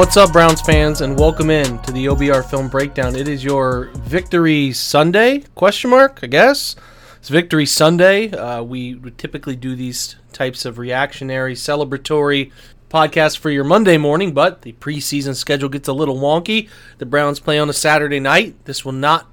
[0.00, 3.14] What's up, Browns fans, and welcome in to the OBR Film Breakdown.
[3.14, 5.40] It is your Victory Sunday?
[5.54, 6.20] Question mark?
[6.22, 6.74] I guess
[7.18, 8.30] it's Victory Sunday.
[8.30, 12.50] Uh, we would typically do these types of reactionary, celebratory
[12.88, 16.70] podcasts for your Monday morning, but the preseason schedule gets a little wonky.
[16.96, 18.54] The Browns play on a Saturday night.
[18.64, 19.26] This will not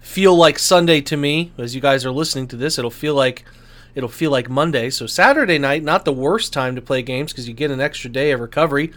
[0.00, 2.78] feel like Sunday to me as you guys are listening to this.
[2.78, 3.44] It'll feel like
[3.94, 4.88] it'll feel like Monday.
[4.88, 8.08] So Saturday night, not the worst time to play games because you get an extra
[8.08, 8.94] day of recovery.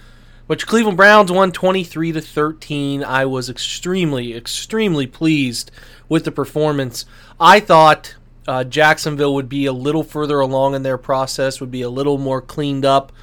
[0.51, 3.05] Which Cleveland Browns won 23 to 13.
[3.05, 5.71] I was extremely, extremely pleased
[6.09, 7.05] with the performance.
[7.39, 8.15] I thought
[8.49, 12.17] uh, Jacksonville would be a little further along in their process, would be a little
[12.17, 13.13] more cleaned up.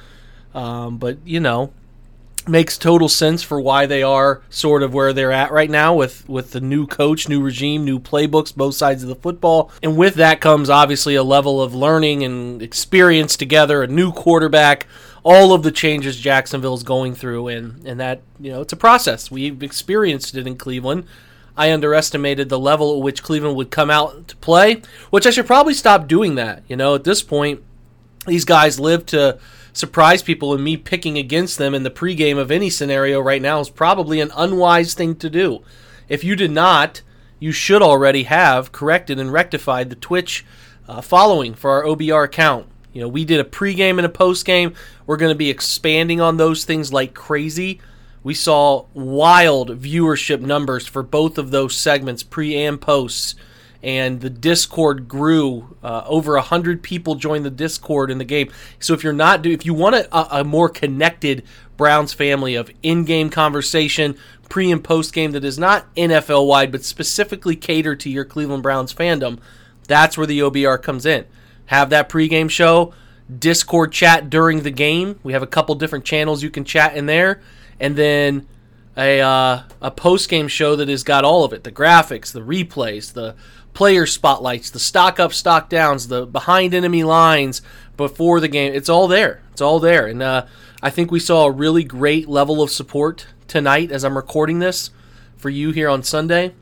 [0.55, 1.71] Um, but you know,
[2.47, 6.27] makes total sense for why they are sort of where they're at right now with
[6.27, 9.71] with the new coach, new regime, new playbooks, both sides of the football.
[9.83, 14.87] And with that comes obviously a level of learning and experience together, a new quarterback,
[15.23, 19.29] all of the changes Jacksonville's going through and and that, you know, it's a process.
[19.29, 21.05] We've experienced it in Cleveland.
[21.57, 25.45] I underestimated the level at which Cleveland would come out to play, which I should
[25.45, 26.63] probably stop doing that.
[26.69, 27.61] You know, at this point,
[28.25, 29.39] these guys live to
[29.73, 33.59] surprise people, and me picking against them in the pregame of any scenario right now
[33.59, 35.61] is probably an unwise thing to do.
[36.07, 37.01] If you did not,
[37.39, 40.45] you should already have corrected and rectified the Twitch
[40.87, 42.68] uh, following for our OBR account.
[42.93, 44.75] You know, we did a pregame and a postgame.
[45.05, 47.81] We're going to be expanding on those things like crazy.
[48.23, 53.35] We saw wild viewership numbers for both of those segments, pre and posts
[53.81, 58.93] and the discord grew uh, over 100 people joined the discord in the game so
[58.93, 61.43] if you're not if you want a, a more connected
[61.77, 64.17] browns family of in-game conversation
[64.49, 68.63] pre and post game that is not nfl wide but specifically catered to your cleveland
[68.63, 69.39] browns fandom
[69.87, 71.25] that's where the obr comes in
[71.69, 72.93] have that pregame show
[73.39, 77.05] discord chat during the game we have a couple different channels you can chat in
[77.05, 77.41] there
[77.79, 78.47] and then
[78.97, 82.41] a, uh, a post game show that has got all of it the graphics the
[82.41, 83.35] replays the
[83.73, 87.61] player spotlights, the stock up, stock downs, the behind enemy lines
[87.97, 88.73] before the game.
[88.73, 89.41] It's all there.
[89.51, 90.07] It's all there.
[90.07, 90.45] And uh,
[90.81, 94.91] I think we saw a really great level of support tonight as I'm recording this
[95.37, 96.53] for you here on Sunday.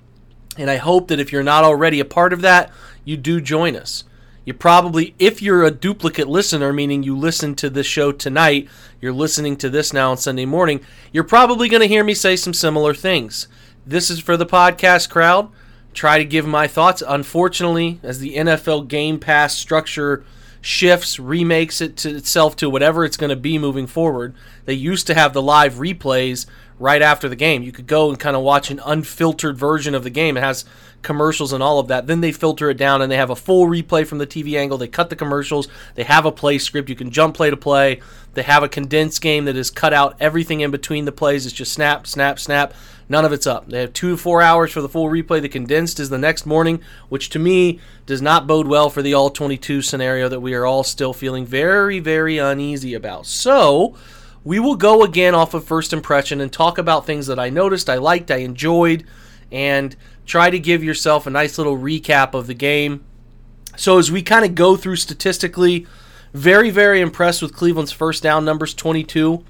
[0.58, 2.72] And I hope that if you're not already a part of that,
[3.04, 4.04] you do join us.
[4.48, 8.70] You probably, if you're a duplicate listener, meaning you listen to this show tonight,
[9.02, 10.80] you're listening to this now on Sunday morning,
[11.12, 13.50] you're probably going to hear me say some similar things.
[13.86, 15.52] This is for the podcast crowd
[15.94, 17.04] try to give my thoughts.
[17.06, 20.24] Unfortunately, as the NFL Game Pass structure
[20.62, 24.34] shifts, remakes it to itself to whatever it's going to be moving forward,
[24.64, 26.46] they used to have the live replays
[26.80, 27.64] right after the game.
[27.64, 30.38] You could go and kind of watch an unfiltered version of the game.
[30.38, 30.66] It has
[31.02, 32.08] commercials and all of that.
[32.08, 34.78] Then they filter it down and they have a full replay from the TV angle.
[34.78, 35.68] They cut the commercials.
[35.96, 36.90] They have a play script.
[36.90, 38.02] You can jump play to play.
[38.34, 41.46] They have a condensed game that has cut out everything in between the plays.
[41.46, 42.74] It's just snap, snap, snap.
[43.10, 43.70] None of it's up.
[43.70, 45.42] They have two to four hours for the full replay.
[45.42, 49.14] The condensed is the next morning, which to me does not bode well for the
[49.14, 53.26] all 22 scenario that we are all still feeling very, very uneasy about.
[53.26, 53.96] So,
[54.48, 57.90] we will go again off of first impression and talk about things that I noticed,
[57.90, 59.04] I liked, I enjoyed,
[59.52, 59.94] and
[60.26, 63.04] try to give yourself a nice little recap of the game.
[63.76, 65.86] So, as we kind of go through statistically,
[66.34, 69.44] very, very impressed with Cleveland's first down numbers 22.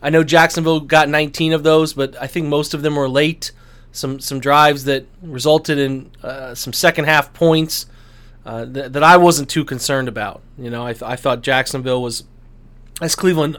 [0.00, 3.52] I know Jacksonville got 19 of those, but I think most of them were late.
[3.92, 7.84] Some some drives that resulted in uh, some second half points
[8.46, 10.40] uh, th- that I wasn't too concerned about.
[10.56, 12.24] You know, I, th- I thought Jacksonville was
[13.02, 13.58] as Cleveland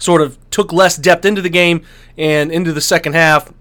[0.00, 1.84] sort of took less depth into the game
[2.18, 3.52] and into the second half.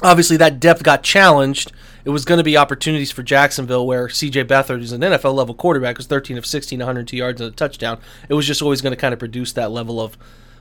[0.00, 1.72] Obviously, that depth got challenged.
[2.04, 4.44] It was going to be opportunities for Jacksonville where C.J.
[4.44, 8.00] Beathard, who's an NFL level quarterback, was 13 of 16, 102 yards and a touchdown.
[8.28, 10.16] It was just always going to kind of produce that level of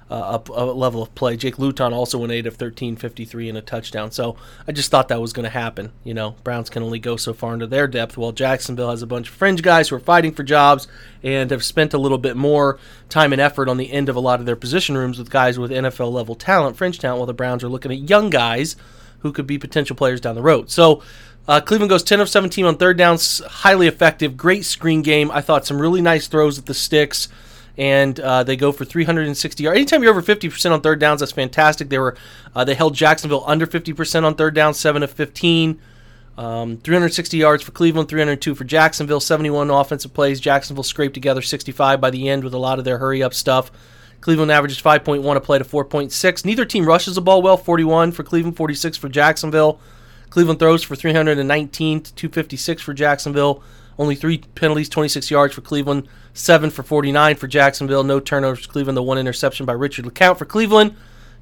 [0.09, 1.36] uh, a, a, level of play.
[1.36, 4.12] Jake Luton also went 8 of 13, 53 and a touchdown.
[4.12, 4.38] So
[4.68, 5.92] I just thought that was going to happen.
[6.04, 9.07] You know, Browns can only go so far into their depth, while Jacksonville has a
[9.07, 10.88] bunch of fringe guys who are fighting for jobs
[11.24, 14.21] and have spent a little bit more time and effort on the end of a
[14.21, 17.33] lot of their position rooms with guys with NFL level talent, fringe talent, while the
[17.33, 18.75] Browns are looking at young guys
[19.19, 20.69] who could be potential players down the road.
[20.69, 21.04] So
[21.48, 25.31] uh, Cleveland goes 10 of 17 on third downs, highly effective, great screen game.
[25.31, 27.27] I thought some really nice throws at the sticks
[27.78, 29.78] and uh, they go for 360 yards.
[29.78, 31.90] Anytime you're over 50% on third downs, that's fantastic.
[31.90, 32.16] They were
[32.56, 35.80] uh, they held Jacksonville under 50% on third down, seven of 15.
[36.38, 40.40] Um, 360 yards for Cleveland, 302 for Jacksonville, 71 offensive plays.
[40.40, 43.72] Jacksonville scraped together 65 by the end with a lot of their hurry up stuff.
[44.22, 46.46] Cleveland averages 5.1 a play to 4.6.
[46.46, 49.80] Neither team rushes the ball well 41 for Cleveland, 46 for Jacksonville.
[50.30, 53.64] Cleveland throws for 319 to 256 for Jacksonville.
[53.98, 58.04] Only three penalties, 26 yards for Cleveland, seven for 49 for Jacksonville.
[58.04, 58.95] No turnovers for Cleveland.
[58.95, 60.95] The one interception by Richard LeCounte for Cleveland.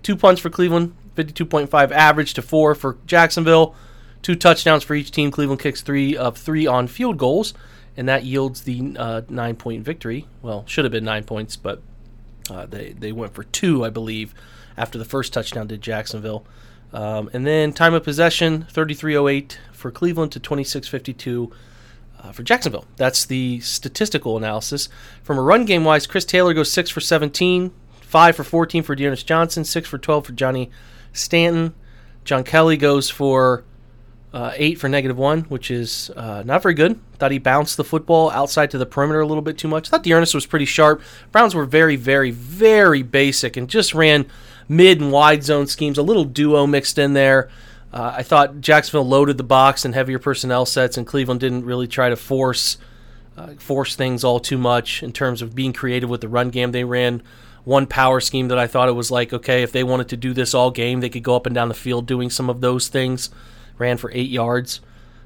[0.03, 3.75] Two punts for Cleveland, 52.5 average to four for Jacksonville.
[4.21, 5.31] Two touchdowns for each team.
[5.31, 7.53] Cleveland kicks three of three on field goals,
[7.97, 10.27] and that yields the uh, nine point victory.
[10.41, 11.81] Well, should have been nine points, but
[12.49, 14.33] uh, they, they went for two, I believe,
[14.77, 16.45] after the first touchdown did Jacksonville.
[16.93, 21.51] Um, and then time of possession, 33.08 for Cleveland to 26.52
[22.25, 22.85] uh, for Jacksonville.
[22.97, 24.89] That's the statistical analysis.
[25.23, 28.95] From a run game wise, Chris Taylor goes 6 for 17, 5 for 14 for
[28.95, 30.71] D'Ernest Johnson, 6 for 12 for Johnny
[31.13, 31.73] Stanton.
[32.23, 33.63] John Kelly goes for
[34.33, 36.99] uh, 8 for negative 1, which is uh, not very good.
[37.17, 39.89] Thought he bounced the football outside to the perimeter a little bit too much.
[39.89, 41.01] Thought D'Ernest was pretty sharp.
[41.31, 44.25] Browns were very, very, very basic and just ran
[44.67, 47.49] mid and wide zone schemes, a little duo mixed in there.
[47.95, 51.87] Uh, I thought Jacksonville loaded the box and heavier personnel sets, and Cleveland didn't really
[51.87, 52.77] try to force
[53.37, 56.73] uh, force things all too much in terms of being creative with the run game.
[56.73, 57.23] They ran
[57.63, 60.33] one power scheme that I thought it was like, okay, if they wanted to do
[60.33, 62.89] this all game, they could go up and down the field doing some of those
[62.89, 63.29] things.
[63.77, 64.81] Ran for eight yards.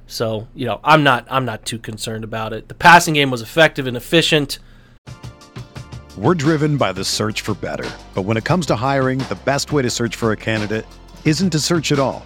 [0.06, 2.68] So, you know, I'm not I'm not too concerned about it.
[2.68, 4.60] The passing game was effective and efficient.
[6.16, 7.90] We're driven by the search for better.
[8.14, 10.86] But when it comes to hiring, the best way to search for a candidate
[11.26, 12.26] isn't to search at all.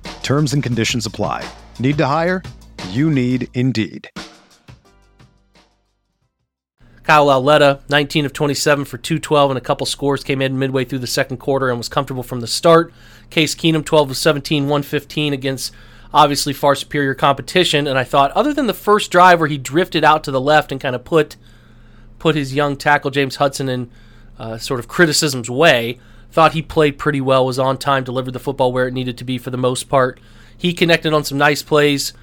[0.23, 1.47] Terms and conditions apply.
[1.79, 2.41] Need to hire?
[2.89, 4.09] You need Indeed.
[7.03, 10.99] Kyle Lauletta, 19 of 27 for 212 and a couple scores, came in midway through
[10.99, 12.93] the second quarter and was comfortable from the start.
[13.29, 15.73] Case Keenum, 12 of 17, 115 against
[16.13, 17.87] obviously far superior competition.
[17.87, 20.71] And I thought, other than the first drive where he drifted out to the left
[20.71, 21.35] and kind of put
[22.19, 23.89] put his young tackle James Hudson in
[24.37, 25.99] uh, sort of criticism's way,
[26.31, 29.23] thought he played pretty well, was on time, delivered the football where it needed to
[29.23, 30.19] be for the most part.
[30.57, 32.13] He connected on some nice plays.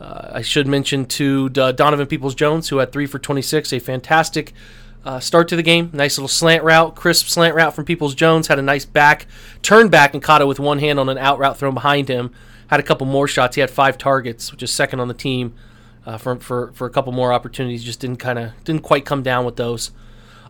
[0.00, 3.78] Uh, I should mention to uh, Donovan Peoples Jones, who had three for 26, a
[3.78, 4.54] fantastic
[5.04, 5.90] uh, start to the game.
[5.92, 8.48] Nice little slant route, crisp slant route from Peoples Jones.
[8.48, 9.26] Had a nice back,
[9.62, 12.32] turned back and caught it with one hand on an out route thrown behind him.
[12.68, 13.56] Had a couple more shots.
[13.56, 15.54] He had five targets, which is second on the team
[16.06, 17.82] uh, for, for for a couple more opportunities.
[17.82, 19.90] Just didn't kind of didn't quite come down with those.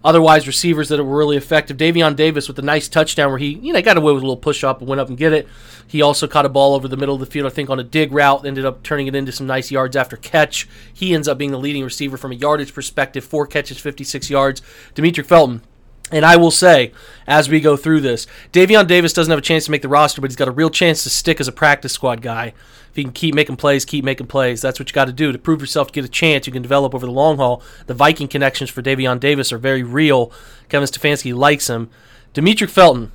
[0.03, 1.77] Otherwise, receivers that were really effective.
[1.77, 4.37] Davion Davis with a nice touchdown where he, you know, got away with a little
[4.37, 5.47] push up and went up and get it.
[5.87, 7.85] He also caught a ball over the middle of the field, I think, on a
[7.85, 10.69] dig route, ended up turning it into some nice yards after catch.
[10.93, 14.63] He ends up being the leading receiver from a yardage perspective, four catches, 56 yards.
[14.95, 15.63] Demetric Felton,
[16.11, 16.93] and I will say,
[17.27, 20.21] as we go through this, Davion Davis doesn't have a chance to make the roster,
[20.21, 22.53] but he's got a real chance to stick as a practice squad guy.
[22.91, 24.61] If he can keep making plays, keep making plays.
[24.61, 26.47] That's what you got to do to prove yourself to get a chance.
[26.47, 27.63] You can develop over the long haul.
[27.87, 30.33] The Viking connections for Davion Davis are very real.
[30.69, 31.89] Kevin Stefanski likes him.
[32.35, 33.13] Demetric Felton.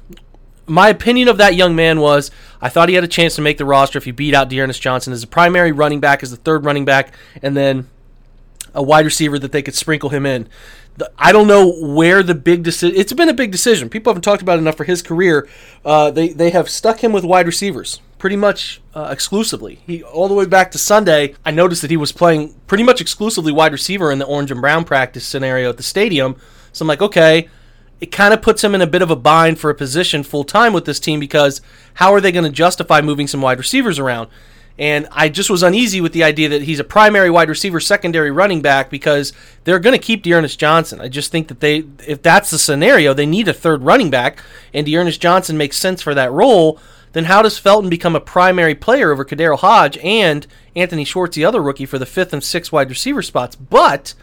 [0.66, 3.58] My opinion of that young man was I thought he had a chance to make
[3.58, 6.38] the roster if he beat out D'Ernest Johnson as a primary running back, as the
[6.38, 7.88] third running back, and then
[8.76, 10.48] a wide receiver that they could sprinkle him in.
[10.98, 12.98] The, I don't know where the big decision.
[12.98, 13.90] It's been a big decision.
[13.90, 15.48] People haven't talked about it enough for his career.
[15.84, 19.80] Uh, they they have stuck him with wide receivers pretty much uh, exclusively.
[19.86, 21.36] He all the way back to Sunday.
[21.46, 24.62] I noticed that he was playing pretty much exclusively wide receiver in the orange and
[24.62, 26.36] brown practice scenario at the stadium.
[26.72, 27.50] So I'm like, okay,
[28.02, 30.44] it kind of puts him in a bit of a bind for a position full
[30.44, 31.62] time with this team because
[31.96, 34.30] how are they going to justify moving some wide receivers around?
[34.78, 38.30] And I just was uneasy with the idea that he's a primary wide receiver, secondary
[38.30, 39.32] running back because
[39.64, 41.00] they're going to keep D'Ernest Johnson.
[41.00, 44.44] I just think that they, if that's the scenario, they need a third running back,
[44.74, 46.80] and D'Ernest Johnson makes sense for that role.
[47.14, 51.46] Then how does Felton become a primary player over KhaDarel Hodge and Anthony Schwartz, the
[51.46, 53.56] other rookie, for the fifth and sixth wide receiver spots?
[53.56, 54.14] But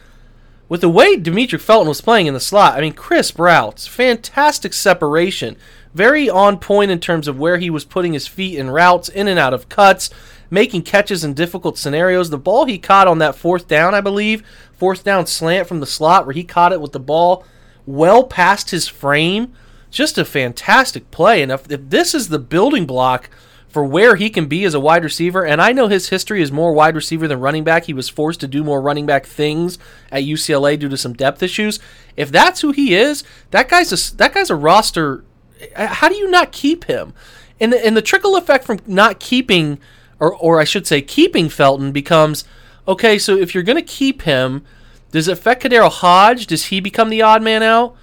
[0.73, 4.73] with the way Demetric Felton was playing in the slot, I mean, crisp routes, fantastic
[4.73, 5.59] separation,
[5.93, 9.29] very on point in terms of where he was putting his feet in routes, in
[9.29, 10.09] and out of cuts,
[10.49, 12.31] making catches in difficult scenarios.
[12.31, 15.85] The ball he caught on that fourth down, I believe, fourth down slant from the
[15.85, 17.45] slot where he caught it with the ball
[17.85, 19.53] well past his frame.
[19.91, 21.43] Just a fantastic play.
[21.43, 23.29] And if, if this is the building block
[23.73, 26.53] for where he can be as a wide receiver, and I know his history is
[26.53, 27.87] more wide receiver than running back.
[27.87, 29.79] He was forced to do more running back things
[30.11, 31.81] at UCLA due to some depth issues.
[32.15, 35.25] If that's who he is, that guy's a, that guy's a roster.
[35.59, 37.15] Eh, how do you not keep him?
[37.59, 39.79] And the, and the trickle effect from not keeping,
[40.21, 42.45] or or I should say, keeping Felton becomes
[42.87, 43.19] okay.
[43.19, 44.67] So if you're going to keep him,
[45.13, 46.47] does it affect KhaDarel Hodge?
[46.47, 47.97] Does he become the odd man out?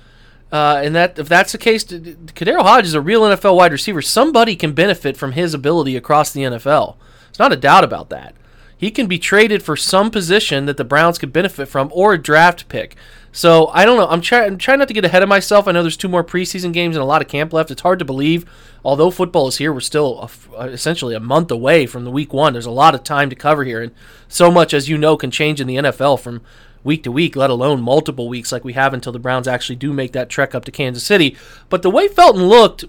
[0.52, 4.02] Uh, and that if that's the case, KhaDarel Hodge is a real NFL wide receiver.
[4.02, 6.96] Somebody can benefit from his ability across the NFL.
[7.28, 8.36] There's not a doubt about that.
[8.76, 12.18] He can be traded for some position that the Browns could benefit from, or a
[12.18, 12.96] draft pick.
[13.32, 14.08] So I don't know.
[14.08, 14.54] I'm trying.
[14.54, 15.68] I'm trying not to get ahead of myself.
[15.68, 17.72] I know there's two more preseason games and a lot of camp left.
[17.72, 18.46] It's hard to believe.
[18.84, 22.54] Although football is here, we're still a, essentially a month away from the week one.
[22.54, 23.92] There's a lot of time to cover here, and
[24.28, 26.42] so much as you know can change in the NFL from
[26.84, 29.94] week to week, let alone multiple weeks like we have until the Browns actually do
[29.94, 31.36] make that trek up to Kansas City.
[31.70, 32.86] But the way Felton looked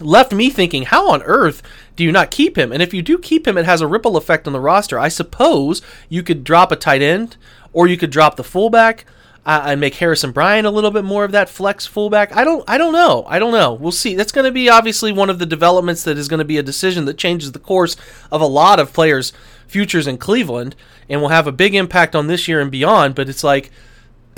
[0.00, 1.62] left me thinking, how on earth
[1.96, 2.72] do you not keep him?
[2.72, 4.98] And if you do keep him, it has a ripple effect on the roster.
[4.98, 7.36] I suppose you could drop a tight end
[7.72, 9.04] or you could drop the fullback.
[9.46, 12.36] Uh, and make Harrison Bryant a little bit more of that flex fullback.
[12.36, 13.24] I don't I don't know.
[13.26, 13.72] I don't know.
[13.72, 14.14] We'll see.
[14.14, 16.62] That's going to be obviously one of the developments that is going to be a
[16.62, 17.96] decision that changes the course
[18.30, 19.32] of a lot of players'
[19.68, 20.74] futures in Cleveland
[21.08, 23.14] and will have a big impact on this year and beyond.
[23.14, 23.70] But it's like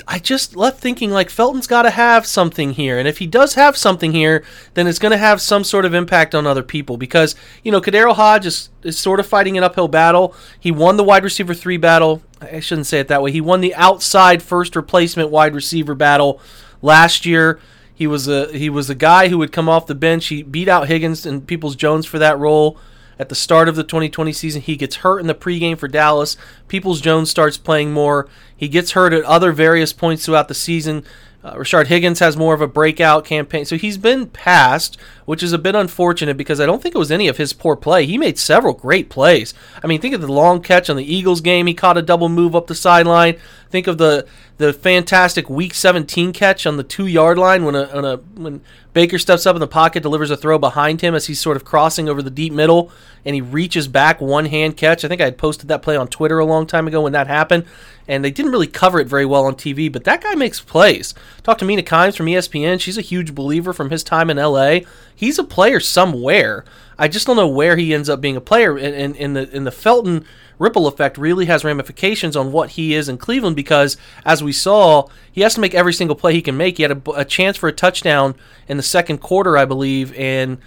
[0.07, 3.55] I just left thinking like Felton's got to have something here, and if he does
[3.55, 6.97] have something here, then it's going to have some sort of impact on other people
[6.97, 10.35] because you know KhaDarel Hodge is, is sort of fighting an uphill battle.
[10.59, 12.21] He won the wide receiver three battle.
[12.41, 13.31] I shouldn't say it that way.
[13.31, 16.41] He won the outside first replacement wide receiver battle
[16.81, 17.59] last year.
[17.93, 20.27] He was a he was a guy who would come off the bench.
[20.27, 22.77] He beat out Higgins and Peoples Jones for that role
[23.21, 24.63] at the start of the 2020 season.
[24.63, 26.35] He gets hurt in the pregame for Dallas.
[26.67, 28.27] Peoples Jones starts playing more.
[28.57, 31.05] He gets hurt at other various points throughout the season.
[31.43, 33.65] Uh, Rashard Higgins has more of a breakout campaign.
[33.65, 37.11] So he's been passed, which is a bit unfortunate because I don't think it was
[37.11, 38.07] any of his poor play.
[38.07, 39.53] He made several great plays.
[39.83, 41.67] I mean, think of the long catch on the Eagles game.
[41.67, 43.37] He caught a double move up the sideline.
[43.71, 47.83] Think of the the fantastic Week 17 catch on the two yard line when a,
[47.83, 48.61] a, when
[48.93, 51.63] Baker steps up in the pocket, delivers a throw behind him as he's sort of
[51.63, 52.91] crossing over the deep middle,
[53.23, 55.05] and he reaches back one hand catch.
[55.05, 57.27] I think I had posted that play on Twitter a long time ago when that
[57.27, 57.65] happened,
[58.07, 59.91] and they didn't really cover it very well on TV.
[59.91, 61.13] But that guy makes plays.
[61.41, 62.81] Talk to Mina Kimes from ESPN.
[62.81, 64.79] She's a huge believer from his time in LA.
[65.15, 66.65] He's a player somewhere.
[67.01, 68.77] I just don't know where he ends up being a player.
[68.77, 70.23] In, in, in the in the Felton
[70.59, 75.07] ripple effect really has ramifications on what he is in Cleveland because, as we saw,
[75.31, 76.77] he has to make every single play he can make.
[76.77, 78.35] He had a, a chance for a touchdown
[78.67, 80.59] in the second quarter, I believe, and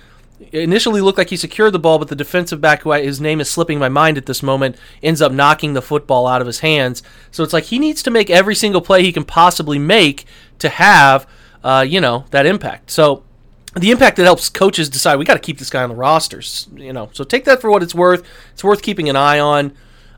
[0.51, 3.41] initially looked like he secured the ball, but the defensive back, who I, his name
[3.41, 6.59] is slipping my mind at this moment, ends up knocking the football out of his
[6.59, 7.05] hands.
[7.31, 10.25] So it's like he needs to make every single play he can possibly make
[10.59, 11.29] to have,
[11.63, 12.91] uh, you know, that impact.
[12.91, 13.23] So
[13.77, 16.69] the impact that helps coaches decide we got to keep this guy on the rosters,
[16.75, 17.11] you know.
[17.13, 18.25] So take that for what it's worth.
[18.53, 19.75] It's worth keeping an eye on.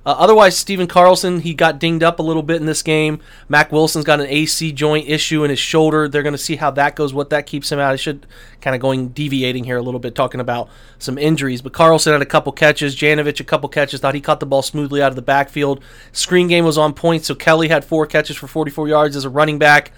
[0.06, 3.18] Uh, otherwise, Stephen Carlson, he got dinged up a little bit in this game.
[3.48, 6.08] Mack Wilson's got an AC joint issue in his shoulder.
[6.08, 7.92] They're going to see how that goes, what that keeps him out.
[7.92, 8.24] I should
[8.60, 10.68] kind of going deviating here a little bit, talking about
[11.00, 11.60] some injuries.
[11.60, 12.94] But Carlson had a couple catches.
[12.94, 13.98] Janovich a couple catches.
[13.98, 15.82] Thought he caught the ball smoothly out of the backfield.
[16.12, 19.30] Screen game was on point, so Kelly had four catches for 44 yards as a
[19.30, 19.90] running back.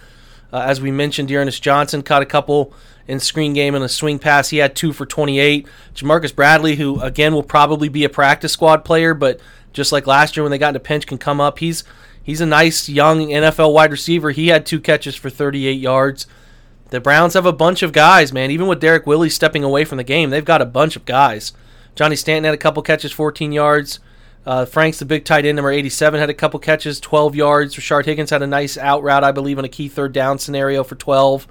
[0.52, 2.72] Uh, as we mentioned, D'Ernest Johnson caught a couple
[3.06, 4.50] in screen game and a swing pass.
[4.50, 5.66] He had two for 28.
[5.94, 9.40] Jamarcus Bradley, who again will probably be a practice squad player, but
[9.72, 11.58] just like last year when they got into pinch, can come up.
[11.58, 11.84] He's
[12.22, 14.30] he's a nice young NFL wide receiver.
[14.30, 16.26] He had two catches for 38 yards.
[16.90, 18.50] The Browns have a bunch of guys, man.
[18.50, 21.52] Even with Derek Willie stepping away from the game, they've got a bunch of guys.
[21.94, 24.00] Johnny Stanton had a couple catches, 14 yards.
[24.48, 27.74] Uh, Franks, the big tight end, number 87, had a couple catches, 12 yards.
[27.76, 30.82] Rashard Higgins had a nice out route, I believe, on a key third down scenario
[30.82, 31.46] for 12.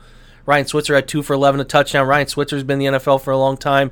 [0.47, 2.07] Ryan Switzer had two for 11, a touchdown.
[2.07, 3.91] Ryan Switzer's been in the NFL for a long time.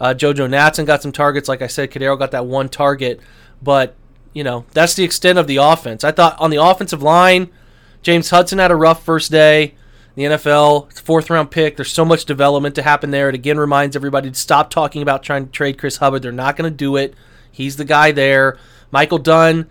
[0.00, 1.50] Uh, JoJo Natson got some targets.
[1.50, 3.20] Like I said, KhaDarel got that one target.
[3.62, 3.94] But,
[4.32, 6.02] you know, that's the extent of the offense.
[6.02, 7.50] I thought on the offensive line,
[8.00, 9.74] James Hudson had a rough first day.
[10.14, 11.76] The NFL, fourth round pick.
[11.76, 13.28] There's so much development to happen there.
[13.28, 16.22] It again reminds everybody to stop talking about trying to trade Chris Hubbard.
[16.22, 17.12] They're not going to do it.
[17.56, 18.58] He's the guy there.
[18.90, 19.68] Michael Dunn,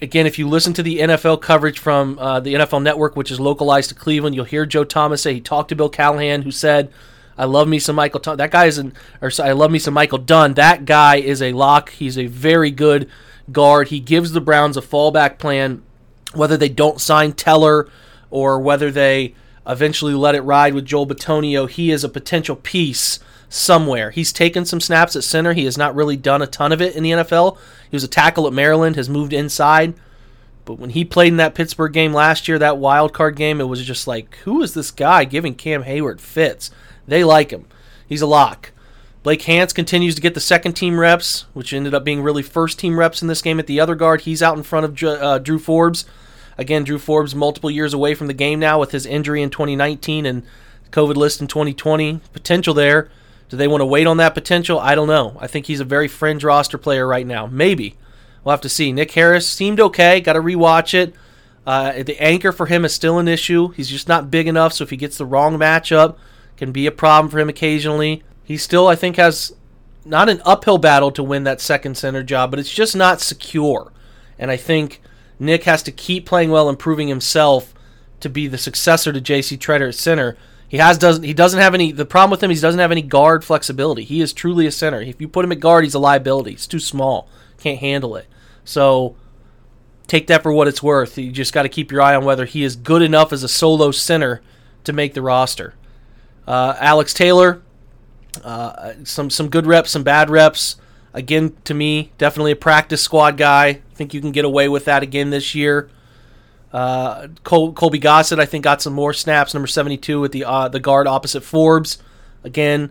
[0.00, 3.38] again, if you listen to the NFL coverage from uh, the NFL Network, which is
[3.38, 6.90] localized to Cleveland, you'll hear Joe Thomas say he talked to Bill Callahan, who said,
[7.36, 8.20] "I love me some Michael.
[8.36, 10.54] That guy is an, or I love me some Michael Dunn.
[10.54, 11.90] That guy is a lock.
[11.90, 13.08] He's a very good
[13.50, 13.88] guard.
[13.88, 15.82] He gives the Browns a fallback plan."
[16.34, 17.88] whether they don't sign Teller
[18.30, 19.34] or whether they
[19.66, 23.20] eventually let it ride with Joel Bitonio, he is a potential piece
[23.52, 24.10] somewhere.
[24.10, 25.52] He's taken some snaps at center.
[25.52, 27.58] He has not really done a ton of it in the NFL.
[27.90, 29.94] He was a tackle at Maryland, has moved inside.
[30.64, 33.68] But when he played in that Pittsburgh game last year, that wild card game, it
[33.68, 36.70] was just like, who is this guy giving Cam Heyward fits?
[37.06, 37.66] They like him.
[38.08, 38.70] He's a lock.
[39.22, 42.78] Blake Hance continues to get the second team reps, which ended up being really first
[42.78, 44.22] team reps in this game at the other guard.
[44.22, 46.04] He's out in front of uh, Drew Forbes.
[46.58, 50.26] Again, Drew Forbes multiple years away from the game now with his injury in 2019
[50.26, 50.42] and
[50.90, 52.20] COVID list in 2020.
[52.32, 53.10] Potential there.
[53.52, 54.78] Do they want to wait on that potential?
[54.78, 55.36] I don't know.
[55.38, 57.46] I think he's a very fringe roster player right now.
[57.46, 57.98] Maybe.
[58.42, 58.92] We'll have to see.
[58.92, 60.22] Nick Harris seemed okay.
[60.22, 61.14] Got to rewatch it.
[61.66, 63.68] Uh, the anchor for him is still an issue.
[63.72, 66.16] He's just not big enough, so if he gets the wrong matchup,
[66.56, 68.22] can be a problem for him occasionally.
[68.42, 69.54] He still, I think, has
[70.06, 73.92] not an uphill battle to win that second center job, but it's just not secure.
[74.38, 75.02] And I think
[75.38, 77.74] Nick has to keep playing well, and improving himself
[78.20, 79.58] to be the successor to J.C.
[79.58, 80.38] Tretter at center.
[80.72, 83.02] He has doesn't he doesn't have any the problem with him he doesn't have any
[83.02, 84.04] guard flexibility.
[84.04, 85.02] He is truly a center.
[85.02, 86.52] If you put him at guard, he's a liability.
[86.52, 87.28] He's too small.
[87.58, 88.26] Can't handle it.
[88.64, 89.14] So
[90.06, 91.18] take that for what it's worth.
[91.18, 93.48] You just got to keep your eye on whether he is good enough as a
[93.48, 94.40] solo center
[94.84, 95.74] to make the roster.
[96.46, 97.60] Uh, Alex Taylor,
[98.42, 100.76] uh, some some good reps, some bad reps.
[101.12, 103.66] Again, to me, definitely a practice squad guy.
[103.66, 105.90] I think you can get away with that again this year.
[106.72, 109.52] Uh, Col- Colby Gossett, I think, got some more snaps.
[109.52, 111.98] Number seventy-two with the uh, the guard opposite Forbes.
[112.44, 112.90] Again,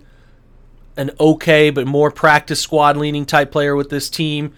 [0.96, 4.54] an okay but more practice squad leaning type player with this team.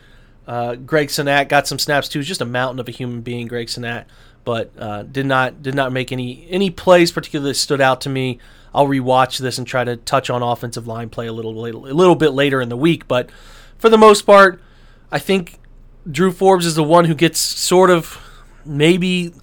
[0.46, 2.22] Uh, Greg Senat got some snaps too.
[2.22, 4.06] Just a mountain of a human being, Greg Senat,
[4.44, 8.10] but uh, did not did not make any any plays particularly that stood out to
[8.10, 8.39] me.
[8.75, 12.15] I'll rewatch this and try to touch on offensive line play a little a little
[12.15, 13.08] bit later in the week.
[13.08, 13.30] But
[13.77, 14.60] for the most part,
[15.12, 15.60] I think
[16.12, 18.20] Drew Forbes is the one who gets sort of
[18.65, 19.34] maybe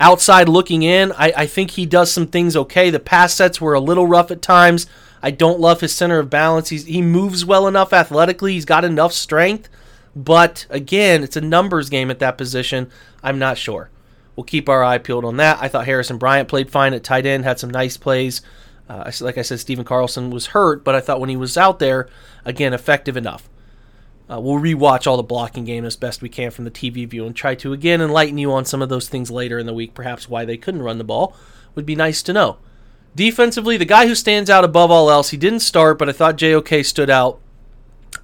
[0.00, 1.12] outside looking in.
[1.12, 2.90] I, I think he does some things okay.
[2.90, 4.86] The pass sets were a little rough at times.
[5.22, 6.68] I don't love his center of balance.
[6.68, 8.52] He's, he moves well enough athletically.
[8.52, 9.68] He's got enough strength.
[10.14, 12.90] But again, it's a numbers game at that position.
[13.22, 13.90] I'm not sure.
[14.36, 15.58] We'll keep our eye peeled on that.
[15.60, 18.42] I thought Harrison Bryant played fine at tight end, had some nice plays.
[18.88, 21.78] Uh, like I said, Stephen Carlson was hurt, but I thought when he was out
[21.78, 22.08] there,
[22.44, 23.48] again, effective enough.
[24.30, 27.26] Uh, we'll rewatch all the blocking game as best we can from the TV view
[27.26, 29.92] and try to again enlighten you on some of those things later in the week,
[29.94, 31.36] perhaps why they couldn't run the ball.
[31.74, 32.56] Would be nice to know.
[33.14, 36.36] Defensively, the guy who stands out above all else, he didn't start, but I thought
[36.36, 37.38] JOK stood out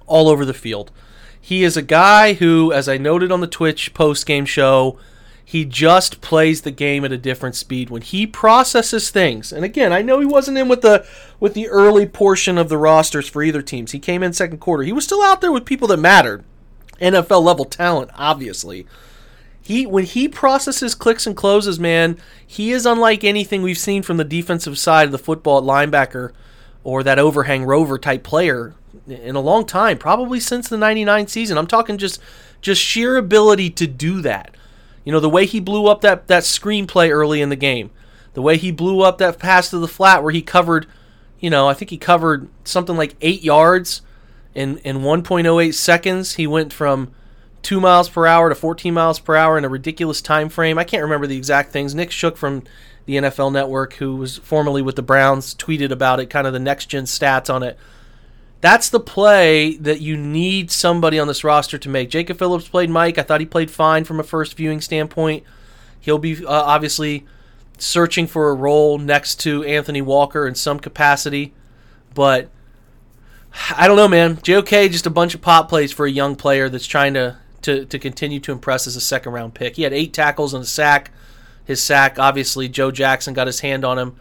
[0.05, 0.91] all over the field.
[1.39, 4.97] He is a guy who, as I noted on the Twitch post game show,
[5.51, 9.51] he just plays the game at a different speed when he processes things.
[9.51, 11.05] And again, I know he wasn't in with the
[11.41, 13.91] with the early portion of the rosters for either teams.
[13.91, 14.83] He came in second quarter.
[14.83, 16.45] He was still out there with people that mattered.
[17.01, 18.87] NFL level talent, obviously.
[19.61, 24.15] He when he processes clicks and closes, man, he is unlike anything we've seen from
[24.15, 26.31] the defensive side of the football at linebacker
[26.85, 28.73] or that overhang rover type player
[29.05, 31.57] in a long time, probably since the 99 season.
[31.57, 32.21] I'm talking just
[32.61, 34.55] just sheer ability to do that.
[35.03, 37.91] You know, the way he blew up that, that screenplay early in the game,
[38.33, 40.87] the way he blew up that pass to the flat where he covered,
[41.39, 44.01] you know, I think he covered something like eight yards
[44.53, 46.35] in, in 1.08 seconds.
[46.35, 47.11] He went from
[47.63, 50.77] 2 miles per hour to 14 miles per hour in a ridiculous time frame.
[50.77, 51.95] I can't remember the exact things.
[51.95, 52.63] Nick Shook from
[53.05, 56.59] the NFL Network, who was formerly with the Browns, tweeted about it, kind of the
[56.59, 57.77] next gen stats on it.
[58.61, 62.11] That's the play that you need somebody on this roster to make.
[62.11, 63.17] Jacob Phillips played Mike.
[63.17, 65.43] I thought he played fine from a first viewing standpoint.
[65.99, 67.25] He'll be uh, obviously
[67.79, 71.53] searching for a role next to Anthony Walker in some capacity,
[72.13, 72.49] but
[73.75, 74.37] I don't know, man.
[74.37, 77.85] JOK just a bunch of pop plays for a young player that's trying to to,
[77.85, 79.75] to continue to impress as a second round pick.
[79.75, 81.11] He had eight tackles and a sack.
[81.63, 84.15] His sack, obviously, Joe Jackson got his hand on him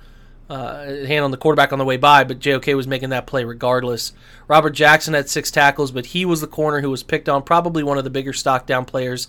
[0.51, 3.45] uh, hand on the quarterback on the way by, but JOK was making that play
[3.45, 4.13] regardless.
[4.49, 7.85] Robert Jackson had six tackles, but he was the corner who was picked on, probably
[7.85, 9.29] one of the bigger stock down players.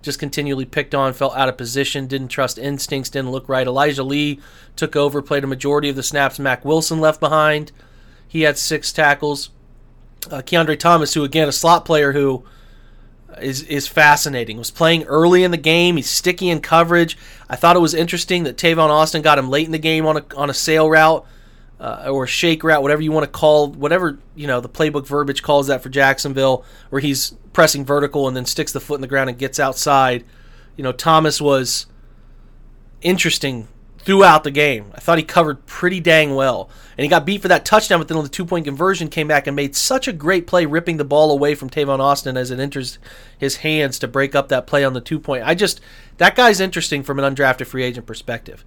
[0.00, 3.66] Just continually picked on, felt out of position, didn't trust instincts, didn't look right.
[3.66, 4.38] Elijah Lee
[4.76, 6.38] took over, played a majority of the snaps.
[6.38, 7.72] Mack Wilson left behind.
[8.26, 9.50] He had six tackles.
[10.30, 12.44] Uh, Kiondre Thomas, who again a slot player who
[13.40, 14.56] is is fascinating.
[14.58, 15.96] Was playing early in the game.
[15.96, 17.16] He's sticky in coverage.
[17.48, 20.18] I thought it was interesting that Tavon Austin got him late in the game on
[20.18, 21.26] a on a sail route
[21.80, 25.06] uh, or a shake route, whatever you want to call, whatever you know the playbook
[25.06, 29.00] verbiage calls that for Jacksonville, where he's pressing vertical and then sticks the foot in
[29.00, 30.24] the ground and gets outside.
[30.76, 31.86] You know, Thomas was
[33.00, 33.66] interesting
[34.10, 34.90] throughout the game.
[34.92, 36.68] I thought he covered pretty dang well.
[36.98, 39.28] And he got beat for that touchdown, but then on the two point conversion came
[39.28, 42.50] back and made such a great play ripping the ball away from Tavon Austin as
[42.50, 42.98] it enters
[43.38, 45.44] his hands to break up that play on the two point.
[45.46, 45.80] I just,
[46.16, 48.64] that guy's interesting from an undrafted free agent perspective.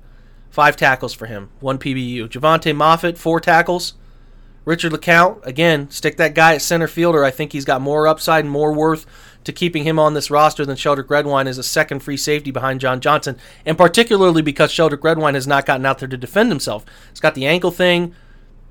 [0.50, 2.30] Five tackles for him, one PBU.
[2.30, 3.96] Jovante Moffatt, four tackles.
[4.66, 7.24] Richard LeCounte, again, stick that guy at center fielder.
[7.24, 9.06] I think he's got more upside and more worth
[9.44, 12.80] to keeping him on this roster than Sheldrick Redwine as a second free safety behind
[12.80, 16.86] John Johnson, and particularly because Sheldrick Redwine has not gotten out there to defend himself.
[17.10, 18.16] He's got the ankle thing.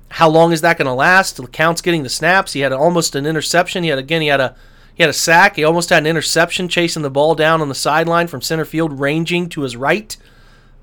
[0.09, 1.37] How long is that going to last?
[1.37, 2.53] LeCounte's getting the snaps.
[2.53, 3.83] He had almost an interception.
[3.83, 4.21] He had again.
[4.21, 4.55] He had a
[4.95, 5.55] he had a sack.
[5.55, 8.99] He almost had an interception chasing the ball down on the sideline from center field,
[8.99, 10.15] ranging to his right.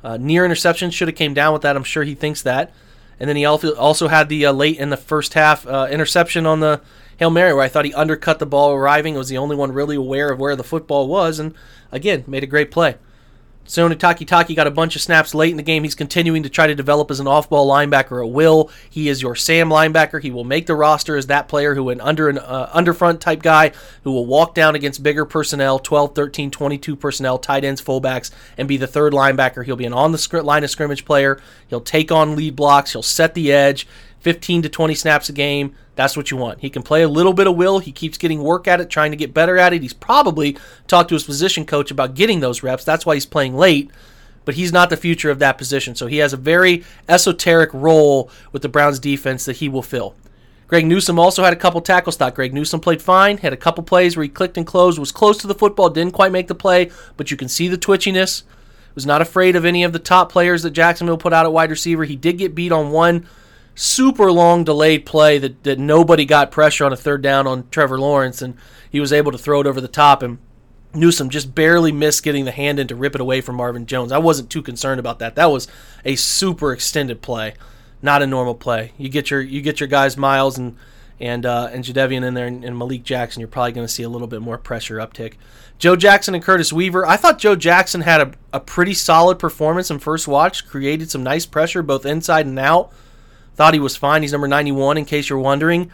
[0.02, 1.76] Uh, near interception should have came down with that.
[1.76, 2.72] I'm sure he thinks that.
[3.20, 6.60] And then he also had the uh, late in the first half uh, interception on
[6.60, 6.80] the
[7.18, 9.14] Hail Mary where I thought he undercut the ball arriving.
[9.14, 11.54] It Was the only one really aware of where the football was, and
[11.92, 12.96] again made a great play.
[13.66, 15.84] Sione Takitaki got a bunch of snaps late in the game.
[15.84, 18.68] He's continuing to try to develop as an off-ball linebacker at will.
[18.88, 20.20] He is your Sam linebacker.
[20.20, 23.42] He will make the roster as that player who an under an uh, underfront type
[23.42, 23.70] guy
[24.02, 28.66] who will walk down against bigger personnel, 12, 13, 22 personnel, tight ends, fullbacks, and
[28.66, 29.64] be the third linebacker.
[29.64, 31.40] He'll be an on the line of scrimmage player.
[31.68, 32.92] He'll take on lead blocks.
[32.92, 33.86] He'll set the edge.
[34.20, 35.74] 15 to 20 snaps a game.
[35.96, 36.60] That's what you want.
[36.60, 37.78] He can play a little bit of will.
[37.78, 39.82] He keeps getting work at it, trying to get better at it.
[39.82, 40.56] He's probably
[40.86, 42.84] talked to his position coach about getting those reps.
[42.84, 43.90] That's why he's playing late,
[44.44, 45.94] but he's not the future of that position.
[45.94, 50.14] So he has a very esoteric role with the Browns defense that he will fill.
[50.66, 52.16] Greg Newsome also had a couple tackles.
[52.16, 53.38] Thought Greg Newsome played fine.
[53.38, 56.14] Had a couple plays where he clicked and closed, was close to the football, didn't
[56.14, 58.44] quite make the play, but you can see the twitchiness.
[58.94, 61.70] Was not afraid of any of the top players that Jacksonville put out at wide
[61.70, 62.04] receiver.
[62.04, 63.26] He did get beat on one
[63.80, 67.98] super long delayed play that, that nobody got pressure on a third down on Trevor
[67.98, 68.54] Lawrence, and
[68.90, 70.22] he was able to throw it over the top.
[70.22, 70.38] And
[70.92, 74.12] Newsome just barely missed getting the hand in to rip it away from Marvin Jones.
[74.12, 75.34] I wasn't too concerned about that.
[75.34, 75.66] That was
[76.04, 77.54] a super extended play,
[78.02, 78.92] not a normal play.
[78.98, 80.76] You get your you get your guys Miles and
[81.18, 83.40] and uh, and Jadeveon in there and, and Malik Jackson.
[83.40, 85.34] You're probably going to see a little bit more pressure uptick.
[85.78, 87.06] Joe Jackson and Curtis Weaver.
[87.06, 90.66] I thought Joe Jackson had a, a pretty solid performance in first watch.
[90.66, 92.92] Created some nice pressure both inside and out.
[93.54, 94.22] Thought he was fine.
[94.22, 95.90] He's number 91, in case you're wondering.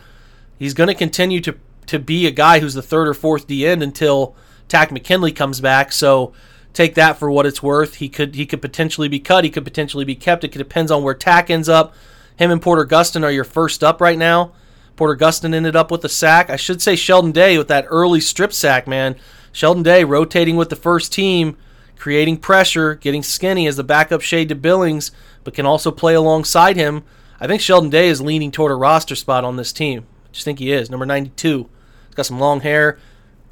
[0.59, 3.66] He's going to continue to to be a guy who's the third or fourth D
[3.66, 4.35] end until
[4.69, 5.92] Takk McKinley comes back.
[5.92, 6.33] So
[6.73, 7.97] take that for what it's worth.
[7.97, 9.45] He could he could potentially be cut.
[9.45, 10.45] He could potentially be kept.
[10.45, 11.95] It depends on where Takk ends up.
[12.37, 14.53] Him and Porter Gustin are your first up right now.
[14.95, 16.51] Porter Gustin ended up with a sack.
[16.51, 19.16] I should say Sheldon Day with that early strip sack, man.
[19.53, 21.57] Sheldon Day rotating with the first team,
[21.97, 25.12] creating pressure, getting skinny as the backup shade to Billings,
[25.45, 27.05] but can also play alongside him.
[27.40, 30.07] I think Sheldon Day is leaning toward a roster spot on this team.
[30.27, 30.90] I just think he is.
[30.90, 31.68] Number 92.
[32.07, 32.99] He's got some long hair,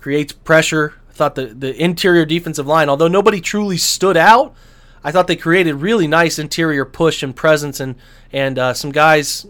[0.01, 0.95] creates pressure.
[1.09, 4.55] I thought the, the interior defensive line, although nobody truly stood out,
[5.07, 7.97] I thought they created really nice interior push and presence and
[8.33, 9.47] and uh, some guys.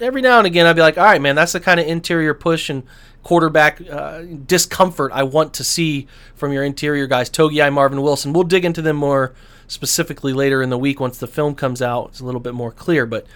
[0.00, 2.34] Every now and again, I'd be like, all right, man, that's the kind of interior
[2.34, 2.82] push and
[3.22, 7.30] quarterback uh, discomfort I want to see from your interior guys.
[7.30, 8.32] Togiai, Marvin Wilson.
[8.32, 9.32] We'll dig into them more
[9.68, 12.08] specifically later in the week once the film comes out.
[12.08, 13.26] It's a little bit more clear, but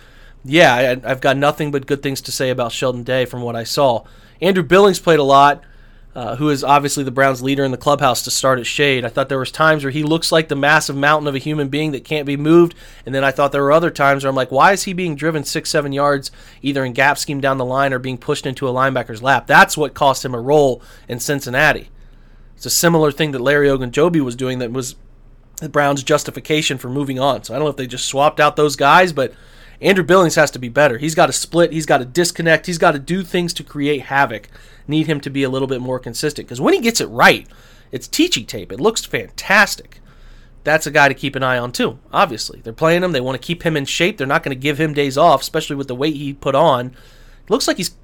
[0.44, 3.56] yeah, I, have got nothing but good things to say about Sheldon Day from what
[3.56, 4.04] I saw.
[4.40, 5.62] Andrew Billings played a lot,
[6.14, 9.04] uh, who is obviously the Browns' leader in the clubhouse to start at shade.
[9.04, 11.68] I thought there was times where he looks like the massive mountain of a human
[11.68, 12.74] being that can't be moved,
[13.06, 15.16] and then I thought there were other times where I'm like, why is he being
[15.16, 16.30] driven six, seven yards
[16.62, 19.46] either in gap scheme down the line or being pushed into a linebacker's lap?
[19.46, 21.88] That's what cost him a role in Cincinnati.
[22.54, 24.94] It's a similar thing that Larry Ogunjobi was doing that was
[25.56, 27.44] the Browns' justification for moving on.
[27.44, 29.32] So I don't know if they just swapped out those guys, but
[29.84, 30.96] Andrew Billings has to be better.
[30.96, 34.02] He's got to split, he's got to disconnect, he's got to do things to create
[34.02, 34.48] havoc.
[34.88, 37.46] Need him to be a little bit more consistent because when he gets it right,
[37.92, 38.72] it's teaching tape.
[38.72, 40.00] It looks fantastic.
[40.64, 41.98] That's a guy to keep an eye on too.
[42.12, 43.12] Obviously, they're playing him.
[43.12, 44.16] They want to keep him in shape.
[44.16, 46.96] They're not going to give him days off, especially with the weight he put on.
[47.50, 47.94] Looks like he's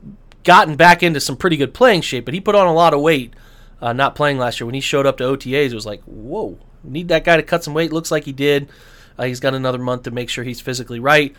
[0.44, 3.00] gotten back into some pretty good playing shape, but he put on a lot of
[3.00, 3.32] weight
[3.80, 4.66] uh, not playing last year.
[4.66, 7.64] When he showed up to OTAs, it was like, whoa, need that guy to cut
[7.64, 7.90] some weight.
[7.90, 8.68] Looks like he did.
[9.18, 11.34] Uh, he's got another month to make sure he's physically right.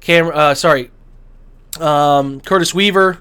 [0.00, 0.90] Cam, uh, sorry,
[1.80, 3.18] um, Curtis Weaver.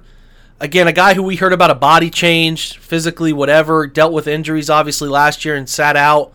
[0.60, 4.70] Again, a guy who we heard about a body change, physically, whatever, dealt with injuries
[4.70, 6.34] obviously last year and sat out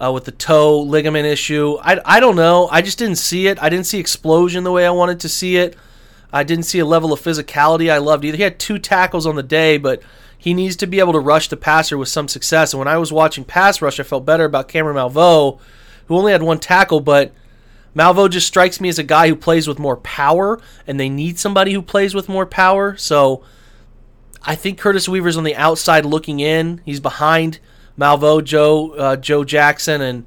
[0.00, 1.78] uh, with the toe ligament issue.
[1.80, 2.68] I, I don't know.
[2.70, 3.62] I just didn't see it.
[3.62, 5.76] I didn't see explosion the way I wanted to see it.
[6.32, 8.36] I didn't see a level of physicality I loved either.
[8.36, 10.02] He had two tackles on the day, but
[10.36, 12.72] he needs to be able to rush the passer with some success.
[12.72, 15.60] And when I was watching pass rush, I felt better about Cameron Malveaux,
[16.06, 17.32] who only had one tackle, but
[17.94, 21.38] Malveaux just strikes me as a guy who plays with more power, and they need
[21.38, 22.96] somebody who plays with more power.
[22.96, 23.42] So
[24.42, 26.80] I think Curtis Weaver's on the outside looking in.
[26.84, 27.60] He's behind
[27.98, 30.26] Malveaux, Joe, uh, Joe Jackson, and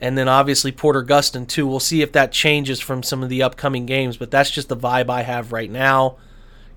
[0.00, 1.66] and then obviously Porter Gustin too.
[1.66, 4.76] We'll see if that changes from some of the upcoming games, but that's just the
[4.76, 6.16] vibe I have right now.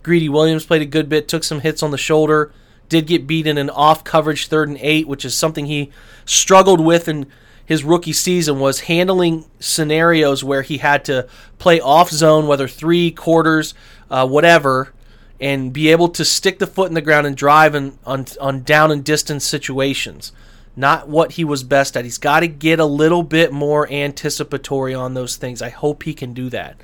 [0.02, 2.54] Greedy Williams played a good bit, took some hits on the shoulder,
[2.88, 5.92] did get beat in an off coverage third and eight, which is something he
[6.26, 7.26] struggled with in
[7.68, 11.28] his rookie season was handling scenarios where he had to
[11.60, 13.74] play off zone, whether three quarters,
[14.10, 14.94] uh, whatever,
[15.42, 18.64] and be able to stick the foot in the ground and drive in, on on
[18.64, 20.32] down and distance situations.
[20.78, 22.06] Not what he was best at.
[22.06, 25.62] He's got to get a little bit more anticipatory on those things.
[25.62, 26.80] I hope he can do that.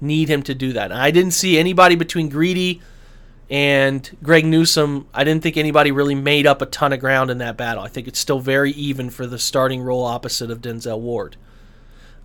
[0.00, 0.90] Need him to do that.
[0.90, 2.82] I didn't see anybody between Greedy
[3.50, 7.38] and Greg Newsome, I didn't think anybody really made up a ton of ground in
[7.38, 7.82] that battle.
[7.82, 11.36] I think it's still very even for the starting role opposite of Denzel Ward.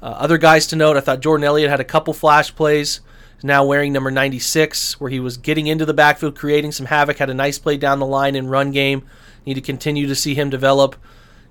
[0.02, 3.02] Uh, other guys to note, I thought Jordan Elliott had a couple flash plays.
[3.36, 7.18] He's now wearing number 96, where he was getting into the backfield, creating some havoc.
[7.18, 9.06] Had a nice play down the line in run game.
[9.46, 10.96] Need to continue to see him develop.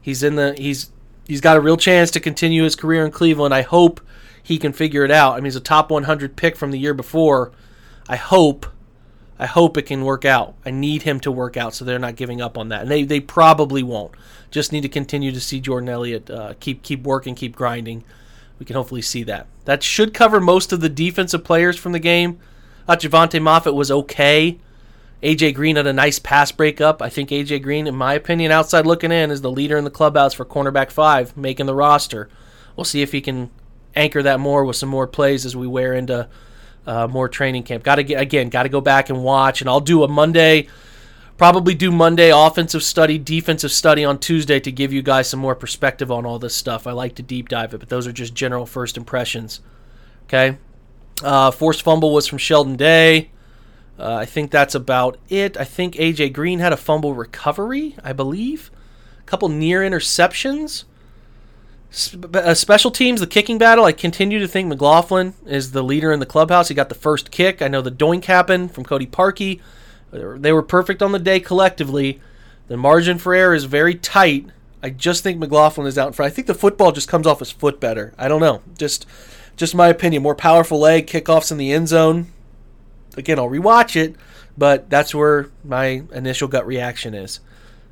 [0.00, 0.90] He's in the he's
[1.26, 3.54] he's got a real chance to continue his career in Cleveland.
[3.54, 4.00] I hope
[4.42, 5.32] he can figure it out.
[5.32, 7.52] I mean, he's a top 100 pick from the year before.
[8.08, 8.66] I hope
[9.38, 10.54] I hope it can work out.
[10.66, 13.04] I need him to work out, so they're not giving up on that, and they
[13.04, 14.12] they probably won't.
[14.50, 18.04] Just need to continue to see Jordan Elliott uh, keep keep working, keep grinding.
[18.58, 19.46] We can hopefully see that.
[19.66, 22.40] That should cover most of the defensive players from the game.
[22.88, 24.58] Uh, Jovante Moffatt was okay.
[25.22, 27.02] AJ Green had a nice pass breakup.
[27.02, 29.90] I think AJ Green, in my opinion, outside looking in, is the leader in the
[29.90, 32.28] clubhouse for cornerback five, making the roster.
[32.76, 33.50] We'll see if he can
[33.94, 36.28] anchor that more with some more plays as we wear into
[36.86, 37.84] uh, more training camp.
[37.84, 40.68] Got to get again, got to go back and watch, and I'll do a Monday,
[41.36, 45.54] probably do Monday offensive study, defensive study on Tuesday to give you guys some more
[45.54, 46.86] perspective on all this stuff.
[46.86, 49.60] I like to deep dive it, but those are just general first impressions.
[50.24, 50.58] Okay,
[51.22, 53.30] uh, forced fumble was from Sheldon Day.
[53.98, 55.56] Uh, I think that's about it.
[55.56, 58.70] I think AJ Green had a fumble recovery, I believe.
[59.20, 60.84] A couple near interceptions.
[61.90, 63.84] Uh, special teams, the kicking battle.
[63.84, 66.68] I continue to think McLaughlin is the leader in the clubhouse.
[66.68, 67.62] He got the first kick.
[67.62, 69.60] I know the doink happened from Cody Parkey.
[70.10, 72.20] They were perfect on the day collectively.
[72.68, 74.46] The margin for error is very tight.
[74.82, 76.30] I just think McLaughlin is out in front.
[76.30, 78.14] I think the football just comes off his foot better.
[78.18, 78.62] I don't know.
[78.76, 79.06] Just,
[79.56, 80.22] just my opinion.
[80.22, 82.28] More powerful leg kickoffs in the end zone.
[83.16, 84.14] Again, I'll rewatch it,
[84.56, 87.40] but that's where my initial gut reaction is.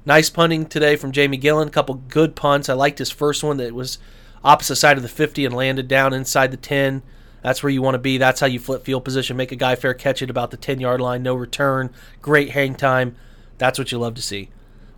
[0.07, 1.66] Nice punting today from Jamie Gillan.
[1.66, 2.69] A couple good punts.
[2.69, 3.99] I liked his first one that was
[4.45, 7.03] opposite side of the 50 and landed down inside the 10.
[7.42, 8.16] That's where you want to be.
[8.16, 9.37] That's how you flip field position.
[9.37, 11.25] Make a guy fair catch it about the 10 yard line.
[11.25, 11.90] No return.
[12.23, 13.16] Great hang time.
[13.59, 14.51] That's what you love to see.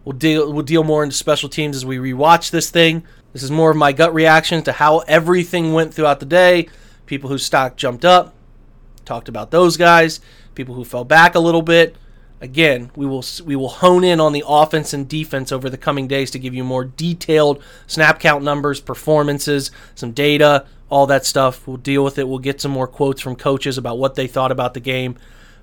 [0.04, 3.02] We'll deal we'll deal more into special teams as we rewatch this thing.
[3.32, 6.68] This is more of my gut reaction to how everything went throughout the day.
[7.06, 8.34] People whose stock jumped up,
[9.06, 10.20] talked about those guys.
[10.54, 11.96] People who fell back a little bit
[12.40, 16.06] again, we will we will hone in on the offense and defense over the coming
[16.06, 21.66] days to give you more detailed snap count numbers, performances, some data, all that stuff.
[21.66, 22.28] We'll deal with it.
[22.28, 25.16] We'll get some more quotes from coaches about what they thought about the game.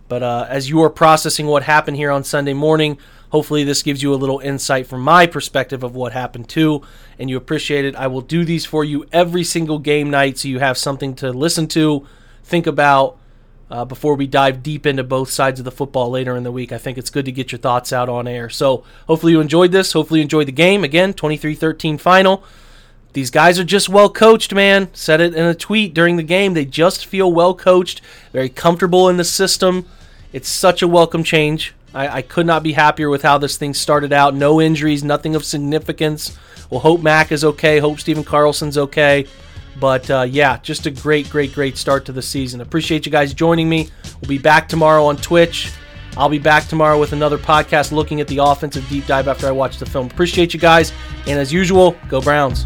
[0.07, 4.03] But uh, as you are processing what happened here on Sunday morning, hopefully this gives
[4.03, 6.83] you a little insight from my perspective of what happened too,
[7.17, 7.95] and you appreciate it.
[7.95, 11.31] I will do these for you every single game night so you have something to
[11.31, 12.05] listen to,
[12.43, 13.17] think about,
[13.69, 16.71] uh, before we dive deep into both sides of the football later in the week.
[16.71, 18.49] I think it's good to get your thoughts out on air.
[18.49, 19.93] So hopefully you enjoyed this.
[19.93, 20.83] Hopefully you enjoyed the game.
[20.83, 22.43] Again, 23 13 final.
[23.13, 24.89] These guys are just well coached, man.
[24.93, 26.53] Said it in a tweet during the game.
[26.53, 28.01] They just feel well coached,
[28.33, 29.85] very comfortable in the system.
[30.33, 31.73] It's such a welcome change.
[31.93, 34.35] I, I could not be happier with how this thing started out.
[34.35, 36.37] No injuries, nothing of significance.
[36.69, 37.79] We'll hope Mack is okay.
[37.79, 39.27] Hope Stephen Carlson's okay.
[39.79, 42.61] But uh, yeah, just a great, great, great start to the season.
[42.61, 43.89] Appreciate you guys joining me.
[44.21, 45.71] We'll be back tomorrow on Twitch.
[46.17, 49.51] I'll be back tomorrow with another podcast looking at the offensive deep dive after I
[49.51, 50.07] watch the film.
[50.07, 50.93] Appreciate you guys.
[51.27, 52.65] And as usual, go Browns.